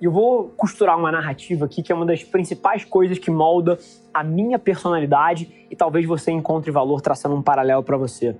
[0.00, 3.78] E eu vou costurar uma narrativa aqui que é uma das principais coisas que molda
[4.14, 8.34] a minha personalidade e talvez você encontre valor traçando um paralelo para você.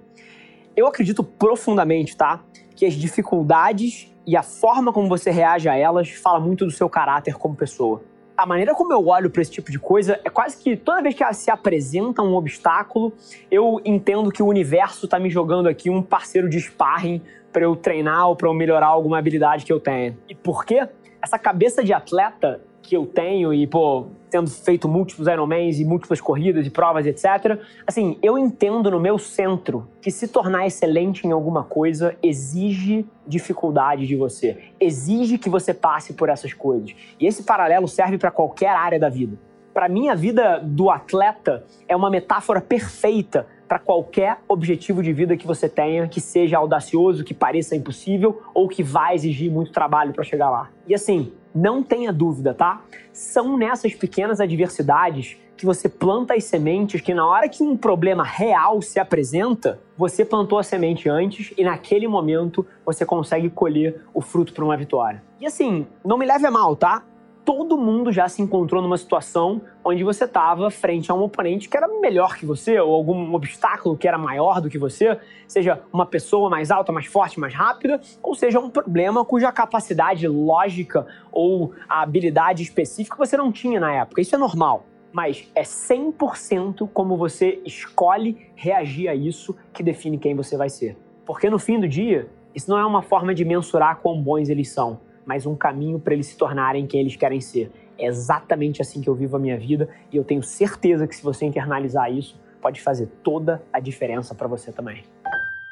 [0.74, 2.40] Eu acredito profundamente, tá?
[2.74, 6.88] Que as dificuldades e a forma como você reage a elas fala muito do seu
[6.88, 8.02] caráter como pessoa.
[8.34, 11.14] A maneira como eu olho para esse tipo de coisa é quase que toda vez
[11.14, 13.12] que se apresenta um obstáculo,
[13.50, 17.20] eu entendo que o universo está me jogando aqui um parceiro de sparring
[17.52, 20.16] para eu treinar ou para eu melhorar alguma habilidade que eu tenho.
[20.26, 20.88] E por quê?
[21.22, 26.20] Essa cabeça de atleta que eu tenho e, pô, tendo feito múltiplos Ironmans e múltiplas
[26.20, 27.60] corridas e provas, etc.
[27.86, 34.06] Assim, eu entendo no meu centro que se tornar excelente em alguma coisa exige dificuldade
[34.06, 36.94] de você, exige que você passe por essas coisas.
[37.18, 39.38] E esse paralelo serve para qualquer área da vida.
[39.72, 45.36] Para mim, a vida do atleta é uma metáfora perfeita para qualquer objetivo de vida
[45.36, 50.12] que você tenha, que seja audacioso, que pareça impossível ou que vai exigir muito trabalho
[50.12, 50.68] para chegar lá.
[50.88, 52.82] E assim, não tenha dúvida, tá?
[53.12, 58.24] São nessas pequenas adversidades que você planta as sementes que na hora que um problema
[58.24, 64.20] real se apresenta, você plantou a semente antes e naquele momento você consegue colher o
[64.20, 65.22] fruto para uma vitória.
[65.40, 67.04] E assim, não me leve a mal, tá?
[67.44, 71.76] Todo mundo já se encontrou numa situação onde você estava frente a um oponente que
[71.76, 76.06] era melhor que você, ou algum obstáculo que era maior do que você, seja uma
[76.06, 81.72] pessoa mais alta, mais forte, mais rápida, ou seja um problema cuja capacidade lógica ou
[81.88, 84.20] a habilidade específica você não tinha na época.
[84.20, 84.86] Isso é normal.
[85.12, 90.96] Mas é 100% como você escolhe reagir a isso que define quem você vai ser.
[91.26, 94.70] Porque no fim do dia, isso não é uma forma de mensurar quão bons eles
[94.70, 97.70] são mas um caminho para eles se tornarem quem eles querem ser.
[97.98, 101.22] É exatamente assim que eu vivo a minha vida e eu tenho certeza que se
[101.22, 105.02] você internalizar isso, pode fazer toda a diferença para você também.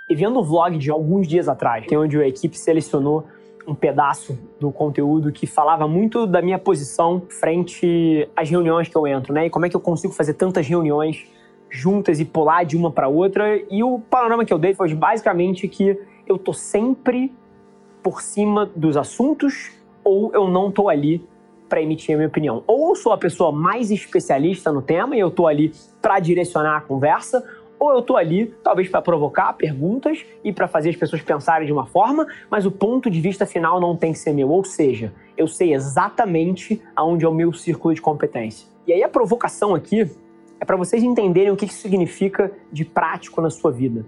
[0.08, 3.26] E vendo o vlog de alguns dias atrás, que é onde a equipe selecionou
[3.66, 9.06] um pedaço do conteúdo que falava muito da minha posição frente às reuniões que eu
[9.06, 9.46] entro, né?
[9.46, 11.26] E como é que eu consigo fazer tantas reuniões
[11.70, 13.60] juntas e pular de uma para outra.
[13.70, 17.32] E o panorama que eu dei foi basicamente que eu tô sempre
[18.02, 19.72] por cima dos assuntos
[20.04, 21.22] ou eu não estou ali
[21.68, 22.64] para emitir a minha opinião.
[22.66, 26.78] Ou eu sou a pessoa mais especialista no tema e eu estou ali para direcionar
[26.78, 27.44] a conversa,
[27.78, 31.72] ou eu estou ali talvez para provocar perguntas e para fazer as pessoas pensarem de
[31.72, 34.48] uma forma, mas o ponto de vista final não tem que ser meu.
[34.48, 38.66] Ou seja, eu sei exatamente aonde é o meu círculo de competência.
[38.86, 40.10] E aí a provocação aqui
[40.58, 44.04] é para vocês entenderem o que isso significa de prático na sua vida.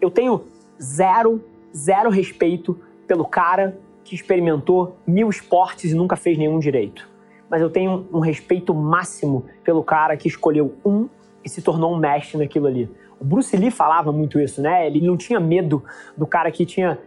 [0.00, 0.44] Eu tenho
[0.80, 1.44] zero,
[1.76, 7.08] zero respeito pelo cara que experimentou mil esportes e nunca fez nenhum direito.
[7.48, 11.08] Mas eu tenho um respeito máximo pelo cara que escolheu um
[11.44, 12.90] e se tornou um mestre naquilo ali.
[13.20, 14.86] O Bruce Lee falava muito isso, né?
[14.86, 15.82] Ele não tinha medo
[16.16, 16.98] do cara que tinha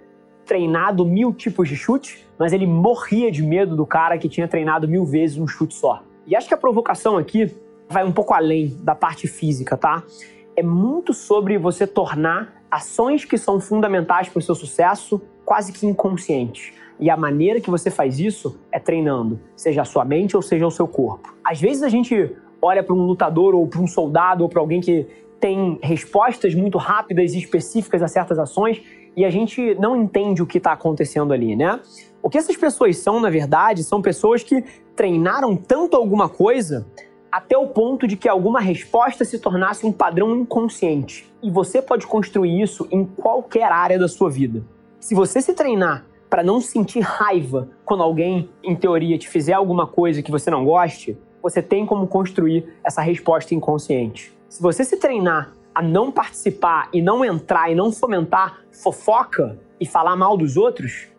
[0.45, 4.87] treinado mil tipos de chute, mas ele morria de medo do cara que tinha treinado
[4.87, 6.03] mil vezes um chute só.
[6.27, 7.53] E acho que a provocação aqui
[7.89, 10.03] vai um pouco além da parte física, tá?
[10.55, 15.85] É muito sobre você tornar ações que são fundamentais para o seu sucesso quase que
[15.85, 16.73] inconsciente.
[16.97, 20.65] E a maneira que você faz isso é treinando, seja a sua mente ou seja
[20.65, 21.35] o seu corpo.
[21.43, 24.79] Às vezes a gente olha para um lutador ou para um soldado ou para alguém
[24.79, 25.05] que
[25.41, 28.81] tem respostas muito rápidas e específicas a certas ações
[29.15, 31.79] e a gente não entende o que está acontecendo ali, né?
[32.23, 34.63] O que essas pessoas são, na verdade, são pessoas que
[34.95, 36.85] treinaram tanto alguma coisa
[37.35, 41.29] até o ponto de que alguma resposta se tornasse um padrão inconsciente.
[41.43, 44.63] E você pode construir isso em qualquer área da sua vida.
[45.01, 49.85] Se você se treinar para não sentir raiva quando alguém, em teoria, te fizer alguma
[49.85, 54.33] coisa que você não goste, você tem como construir essa resposta inconsciente.
[54.47, 59.85] Se você se treinar a não participar e não entrar e não fomentar fofoca e
[59.85, 61.09] falar mal dos outros,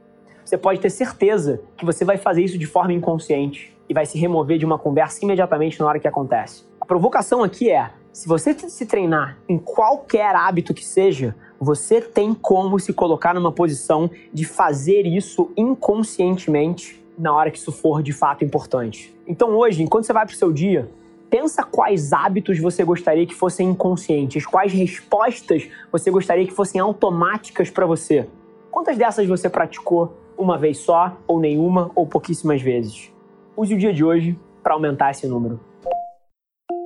[0.43, 4.19] você pode ter certeza que você vai fazer isso de forma inconsciente e vai se
[4.19, 6.65] remover de uma conversa imediatamente na hora que acontece.
[6.81, 12.35] A provocação aqui é: Se você se treinar em qualquer hábito que seja, você tem
[12.35, 18.13] como se colocar numa posição de fazer isso inconscientemente na hora que isso for de
[18.13, 19.17] fato importante.
[19.27, 20.91] Então hoje, enquanto você vai para o seu dia,
[21.31, 27.71] pensa quais hábitos você gostaria que fossem inconscientes, quais respostas você gostaria que fossem automáticas
[27.71, 28.29] para você.
[28.71, 33.11] Quantas dessas você praticou uma vez só, ou nenhuma, ou pouquíssimas vezes?
[33.57, 35.59] Use o dia de hoje para aumentar esse número.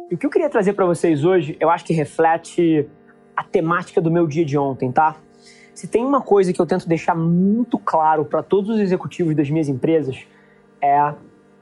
[0.08, 2.88] E o que eu queria trazer para vocês hoje, eu acho que reflete
[3.37, 5.17] a temática do meu dia de ontem, tá?
[5.75, 9.50] Se tem uma coisa que eu tento deixar muito claro para todos os executivos das
[9.50, 10.25] minhas empresas,
[10.81, 11.12] é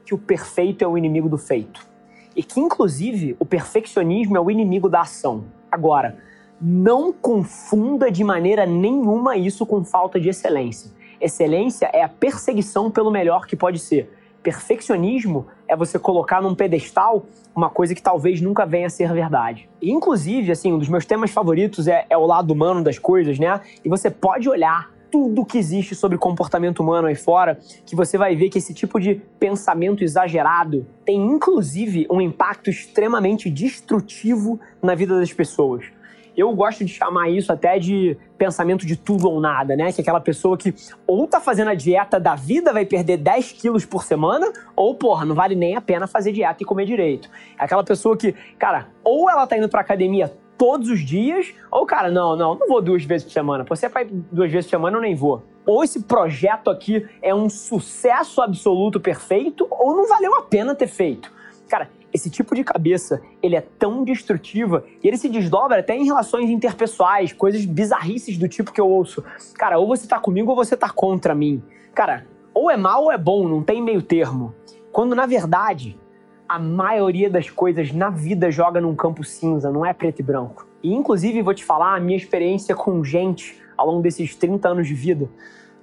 [0.05, 1.87] que o perfeito é o inimigo do feito.
[2.35, 5.45] E que, inclusive, o perfeccionismo é o inimigo da ação.
[5.71, 6.19] Agora,
[6.61, 10.91] não confunda de maneira nenhuma isso com falta de excelência.
[11.19, 14.18] Excelência é a perseguição pelo melhor que pode ser.
[14.41, 17.25] Perfeccionismo é você colocar num pedestal
[17.55, 19.69] uma coisa que talvez nunca venha a ser verdade.
[19.81, 23.37] E, inclusive, assim, um dos meus temas favoritos é, é o lado humano das coisas,
[23.37, 23.59] né?
[23.83, 28.35] E você pode olhar tudo que existe sobre comportamento humano aí fora, que você vai
[28.35, 35.19] ver que esse tipo de pensamento exagerado tem inclusive um impacto extremamente destrutivo na vida
[35.19, 35.85] das pessoas.
[36.35, 39.91] Eu gosto de chamar isso até de pensamento de tudo ou nada, né?
[39.91, 40.73] Que é aquela pessoa que
[41.05, 45.25] ou tá fazendo a dieta da vida, vai perder 10 quilos por semana, ou, porra,
[45.25, 47.29] não vale nem a pena fazer dieta e comer direito.
[47.59, 51.85] É aquela pessoa que, cara, ou ela tá indo pra academia todos os dias, ou,
[51.85, 53.63] cara, não, não, não vou duas vezes por semana.
[53.63, 55.41] Você vai duas vezes por semana, eu nem vou.
[55.65, 60.87] Ou esse projeto aqui é um sucesso absoluto perfeito, ou não valeu a pena ter
[60.87, 61.31] feito.
[61.69, 66.05] Cara, esse tipo de cabeça, ele é tão destrutiva e ele se desdobra até em
[66.05, 69.23] relações interpessoais, coisas bizarrices do tipo que eu ouço.
[69.55, 71.61] Cara, ou você tá comigo ou você tá contra mim.
[71.93, 74.53] Cara, ou é mal ou é bom, não tem meio termo.
[74.91, 75.99] Quando na verdade,
[76.47, 80.67] a maioria das coisas na vida joga num campo cinza, não é preto e branco.
[80.81, 84.87] E inclusive vou te falar a minha experiência com gente ao longo desses 30 anos
[84.87, 85.29] de vida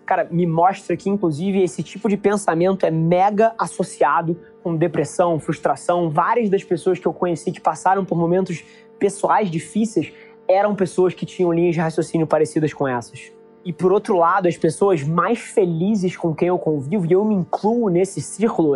[0.06, 6.08] cara, me mostra que, inclusive, esse tipo de pensamento é mega associado com depressão, frustração.
[6.08, 8.64] Várias das pessoas que eu conheci que passaram por momentos
[8.98, 10.12] pessoais difíceis
[10.48, 13.32] eram pessoas que tinham linhas de raciocínio parecidas com essas.
[13.64, 17.34] E por outro lado, as pessoas mais felizes com quem eu convivo, e eu me
[17.34, 18.74] incluo nesse círculo,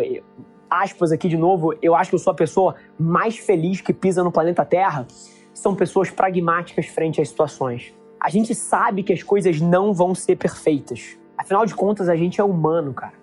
[0.68, 4.24] aspas aqui de novo, eu acho que eu sou a pessoa mais feliz que pisa
[4.24, 5.06] no planeta Terra,
[5.54, 7.94] são pessoas pragmáticas frente às situações.
[8.20, 11.19] A gente sabe que as coisas não vão ser perfeitas.
[11.40, 13.14] Afinal de contas, a gente é humano, cara.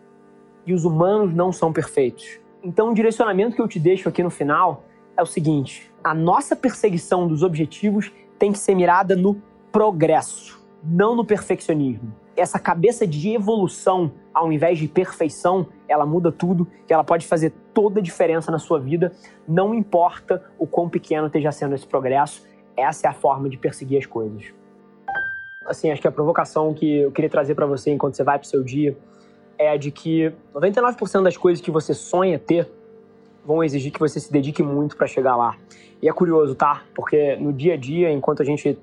[0.66, 2.40] E os humanos não são perfeitos.
[2.64, 4.86] Então, o direcionamento que eu te deixo aqui no final
[5.16, 9.40] é o seguinte: a nossa perseguição dos objetivos tem que ser mirada no
[9.72, 12.12] progresso, não no perfeccionismo.
[12.36, 17.54] Essa cabeça de evolução, ao invés de perfeição, ela muda tudo e ela pode fazer
[17.72, 19.12] toda a diferença na sua vida,
[19.48, 22.44] não importa o quão pequeno esteja sendo esse progresso.
[22.76, 24.54] Essa é a forma de perseguir as coisas
[25.68, 28.48] assim, acho que a provocação que eu queria trazer para você enquanto você vai pro
[28.48, 28.98] seu dia
[29.58, 32.70] é a de que 99% das coisas que você sonha ter
[33.46, 35.58] vão exigir que você se dedique muito para chegar lá.
[36.02, 36.84] E é curioso, tá?
[36.96, 38.78] Porque no dia a dia, enquanto a gente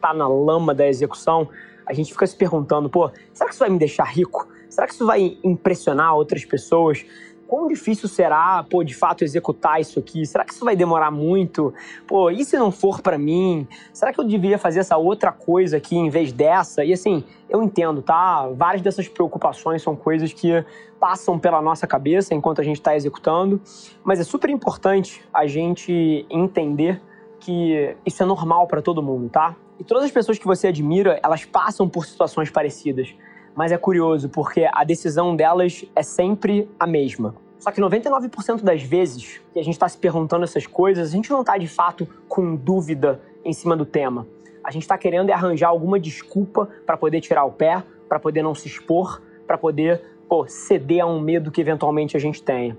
[0.00, 1.48] tá na lama da execução,
[1.86, 4.48] a gente fica se perguntando, pô, será que isso vai me deixar rico?
[4.68, 7.04] Será que isso vai impressionar outras pessoas?
[7.48, 10.24] Quão difícil será, pô, de fato executar isso aqui?
[10.26, 11.72] Será que isso vai demorar muito?
[12.06, 13.66] Pô, e se não for para mim?
[13.92, 16.84] Será que eu deveria fazer essa outra coisa aqui em vez dessa?
[16.84, 18.46] E assim, eu entendo, tá?
[18.54, 20.62] Várias dessas preocupações são coisas que
[21.00, 23.60] passam pela nossa cabeça enquanto a gente está executando,
[24.04, 27.00] mas é super importante a gente entender
[27.40, 29.56] que isso é normal para todo mundo, tá?
[29.78, 33.14] E todas as pessoas que você admira, elas passam por situações parecidas
[33.58, 37.34] mas é curioso porque a decisão delas é sempre a mesma.
[37.58, 41.28] Só que 99% das vezes que a gente está se perguntando essas coisas, a gente
[41.28, 44.28] não está de fato com dúvida em cima do tema.
[44.62, 48.54] A gente está querendo arranjar alguma desculpa para poder tirar o pé, para poder não
[48.54, 52.78] se expor, para poder pô, ceder a um medo que eventualmente a gente tenha.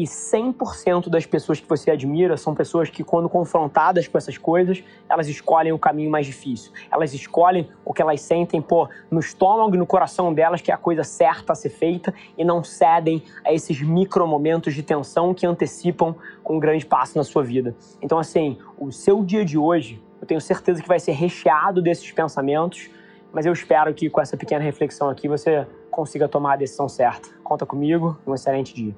[0.00, 4.82] E 100% das pessoas que você admira são pessoas que, quando confrontadas com essas coisas,
[5.06, 6.72] elas escolhem o caminho mais difícil.
[6.90, 10.74] Elas escolhem o que elas sentem, pô, no estômago e no coração delas, que é
[10.74, 15.34] a coisa certa a ser feita, e não cedem a esses micro momentos de tensão
[15.34, 16.14] que antecipam
[16.48, 17.76] um grande passo na sua vida.
[18.00, 22.10] Então, assim, o seu dia de hoje, eu tenho certeza que vai ser recheado desses
[22.10, 22.88] pensamentos,
[23.34, 27.28] mas eu espero que com essa pequena reflexão aqui você consiga tomar a decisão certa.
[27.44, 28.96] Conta comigo, um excelente dia.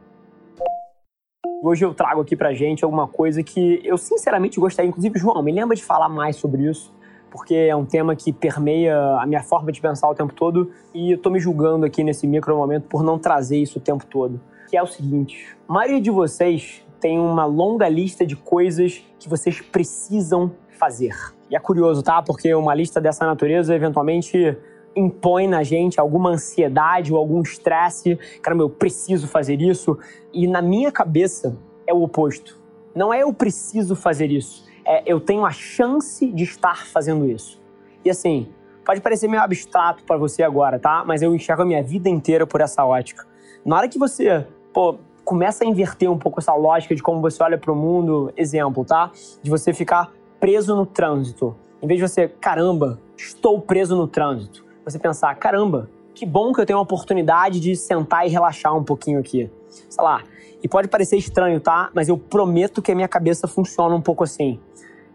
[1.64, 5.52] Hoje eu trago aqui pra gente alguma coisa que eu sinceramente gostaria, inclusive, João, me
[5.52, 6.92] lembra de falar mais sobre isso,
[7.30, 11.12] porque é um tema que permeia a minha forma de pensar o tempo todo e
[11.12, 14.40] eu tô me julgando aqui nesse micro momento por não trazer isso o tempo todo.
[14.68, 19.28] Que é o seguinte: a maioria de vocês tem uma longa lista de coisas que
[19.28, 20.50] vocês precisam
[20.80, 21.14] fazer.
[21.48, 22.20] E é curioso, tá?
[22.22, 24.58] Porque uma lista dessa natureza eventualmente
[24.94, 28.18] impõe na gente alguma ansiedade ou algum estresse.
[28.40, 29.98] Caramba, eu preciso fazer isso.
[30.32, 31.56] E na minha cabeça
[31.86, 32.60] é o oposto.
[32.94, 37.60] Não é eu preciso fazer isso, é eu tenho a chance de estar fazendo isso.
[38.04, 38.48] E assim,
[38.84, 41.02] pode parecer meio abstrato para você agora, tá?
[41.06, 43.26] Mas eu enxergo a minha vida inteira por essa ótica.
[43.64, 47.42] Na hora que você, pô, começa a inverter um pouco essa lógica de como você
[47.42, 49.10] olha para o mundo, exemplo, tá?
[49.42, 51.56] De você ficar preso no trânsito.
[51.80, 56.60] Em vez de você, caramba, estou preso no trânsito você pensar, caramba, que bom que
[56.60, 59.50] eu tenho a oportunidade de sentar e relaxar um pouquinho aqui.
[59.68, 60.22] Sei lá.
[60.62, 61.90] E pode parecer estranho, tá?
[61.94, 64.60] Mas eu prometo que a minha cabeça funciona um pouco assim.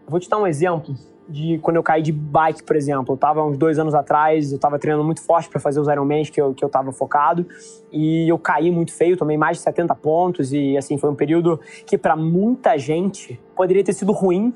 [0.04, 0.94] Eu vou te dar um exemplo
[1.28, 3.14] de quando eu caí de bike, por exemplo.
[3.14, 6.30] Eu tava uns dois anos atrás, eu tava treinando muito forte para fazer os Ironmans
[6.30, 7.46] que eu, que eu tava focado.
[7.92, 10.52] E eu caí muito feio, tomei mais de 70 pontos.
[10.52, 14.54] E assim, foi um período que para muita gente poderia ter sido ruim,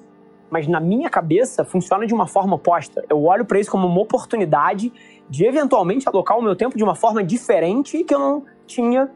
[0.53, 3.03] mas na minha cabeça funciona de uma forma oposta.
[3.09, 4.93] Eu olho para isso como uma oportunidade
[5.27, 9.11] de eventualmente alocar o meu tempo de uma forma diferente que eu não tinha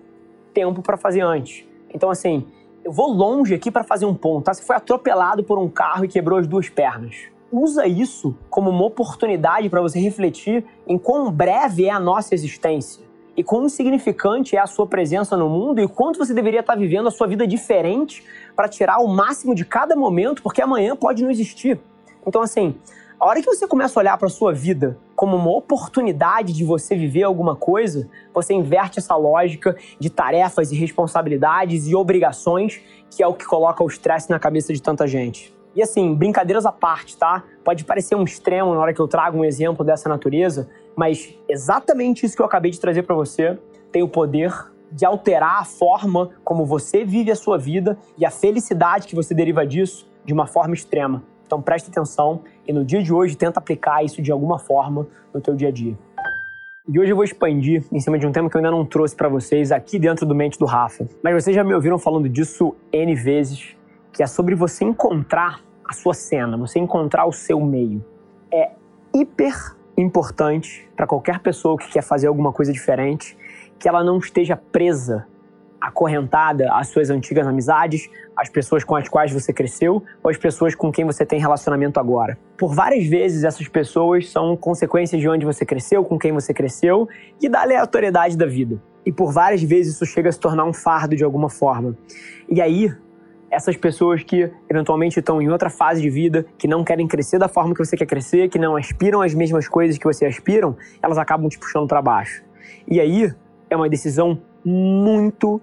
[0.54, 1.66] tempo para fazer antes.
[1.92, 2.46] Então, assim,
[2.82, 4.44] eu vou longe aqui para fazer um ponto.
[4.44, 4.54] Tá?
[4.54, 7.16] Você foi atropelado por um carro e quebrou as duas pernas.
[7.52, 13.04] Usa isso como uma oportunidade para você refletir em quão breve é a nossa existência
[13.36, 17.08] e quão insignificante é a sua presença no mundo e quanto você deveria estar vivendo
[17.08, 18.24] a sua vida diferente
[18.54, 21.78] para tirar o máximo de cada momento, porque amanhã pode não existir.
[22.26, 22.74] Então, assim,
[23.20, 26.64] a hora que você começa a olhar para a sua vida como uma oportunidade de
[26.64, 33.22] você viver alguma coisa, você inverte essa lógica de tarefas e responsabilidades e obrigações, que
[33.22, 35.54] é o que coloca o estresse na cabeça de tanta gente.
[35.74, 37.44] E assim, brincadeiras à parte, tá?
[37.62, 42.24] Pode parecer um extremo na hora que eu trago um exemplo dessa natureza, mas exatamente
[42.24, 43.58] isso que eu acabei de trazer para você
[43.92, 44.52] tem o poder
[44.90, 49.34] de alterar a forma como você vive a sua vida e a felicidade que você
[49.34, 51.22] deriva disso de uma forma extrema.
[51.46, 55.40] Então preste atenção e no dia de hoje tenta aplicar isso de alguma forma no
[55.40, 55.96] teu dia a dia.
[56.88, 59.14] E hoje eu vou expandir em cima de um tema que eu ainda não trouxe
[59.14, 61.06] para vocês aqui dentro do Mente do Rafa.
[61.22, 63.76] Mas vocês já me ouviram falando disso N vezes,
[64.12, 68.04] que é sobre você encontrar a sua cena, você encontrar o seu meio.
[68.52, 68.70] É
[69.12, 73.36] hiper importante para qualquer pessoa que quer fazer alguma coisa diferente
[73.78, 75.26] que ela não esteja presa,
[75.80, 80.74] acorrentada às suas antigas amizades, às pessoas com as quais você cresceu ou às pessoas
[80.74, 82.38] com quem você tem relacionamento agora.
[82.56, 87.08] Por várias vezes, essas pessoas são consequências de onde você cresceu, com quem você cresceu
[87.40, 88.82] e da aleatoriedade da vida.
[89.04, 91.96] E por várias vezes isso chega a se tornar um fardo de alguma forma.
[92.48, 92.92] E aí,
[93.50, 97.48] essas pessoas que eventualmente estão em outra fase de vida, que não querem crescer da
[97.48, 101.18] forma que você quer crescer, que não aspiram às mesmas coisas que você aspiram, elas
[101.18, 102.42] acabam te puxando para baixo.
[102.88, 103.32] E aí
[103.70, 105.60] é uma decisão muito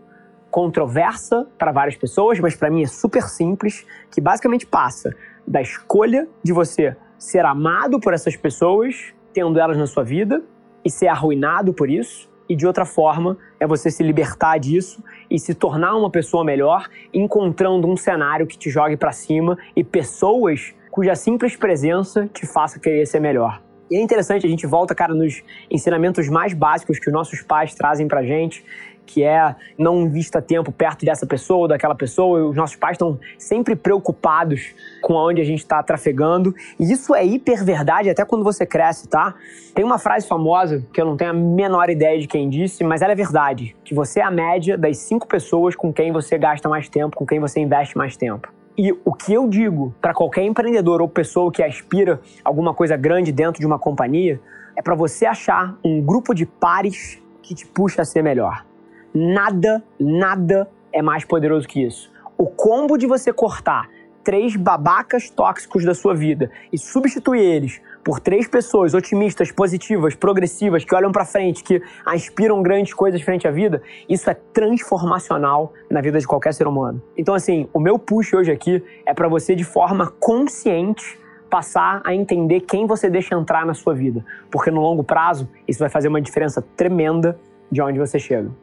[0.49, 5.15] controversa para várias pessoas, mas para mim é super simples, que basicamente passa
[5.47, 10.43] da escolha de você ser amado por essas pessoas, tendo elas na sua vida
[10.85, 15.39] e ser arruinado por isso, e de outra forma é você se libertar disso e
[15.39, 20.73] se tornar uma pessoa melhor, encontrando um cenário que te jogue para cima e pessoas
[20.91, 23.61] cuja simples presença te faça querer ser melhor.
[23.91, 27.75] E é interessante, a gente volta, cara, nos ensinamentos mais básicos que os nossos pais
[27.75, 28.63] trazem pra gente,
[29.05, 32.47] que é não invista tempo perto dessa pessoa ou daquela pessoa.
[32.47, 36.55] Os nossos pais estão sempre preocupados com aonde a gente está trafegando.
[36.79, 39.35] E isso é hiper verdade até quando você cresce, tá?
[39.73, 43.01] Tem uma frase famosa que eu não tenho a menor ideia de quem disse, mas
[43.01, 43.75] ela é verdade.
[43.83, 47.25] Que você é a média das cinco pessoas com quem você gasta mais tempo, com
[47.25, 48.47] quem você investe mais tempo.
[48.77, 53.31] E o que eu digo para qualquer empreendedor ou pessoa que aspira alguma coisa grande
[53.31, 54.39] dentro de uma companhia
[54.75, 58.65] é para você achar um grupo de pares que te puxa a ser melhor.
[59.13, 62.11] Nada, nada é mais poderoso que isso.
[62.35, 63.87] O combo de você cortar
[64.23, 70.83] três babacas tóxicos da sua vida e substituir eles por três pessoas otimistas, positivas, progressivas,
[70.83, 76.01] que olham para frente, que aspiram grandes coisas frente à vida, isso é transformacional na
[76.01, 77.01] vida de qualquer ser humano.
[77.17, 81.19] Então assim, o meu push hoje aqui é para você de forma consciente
[81.49, 85.79] passar a entender quem você deixa entrar na sua vida, porque no longo prazo isso
[85.79, 87.39] vai fazer uma diferença tremenda
[87.71, 88.62] de onde você chega.